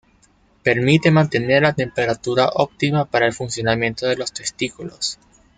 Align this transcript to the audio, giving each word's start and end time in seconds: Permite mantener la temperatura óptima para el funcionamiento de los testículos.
Permite 0.63 1.11
mantener 1.11 1.61
la 1.61 1.73
temperatura 1.73 2.49
óptima 2.55 3.05
para 3.05 3.27
el 3.27 3.33
funcionamiento 3.33 4.07
de 4.07 4.15
los 4.15 4.33
testículos. 4.33 5.19